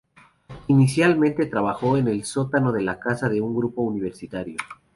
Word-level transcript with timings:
Inicialmente, 0.65 1.45
trabajó 1.45 1.95
en 1.95 2.07
el 2.07 2.23
sótano 2.23 2.71
de 2.71 2.81
la 2.81 2.99
casa 2.99 3.29
de 3.29 3.39
un 3.39 3.55
grupo 3.55 3.83
universitario. 3.83 4.57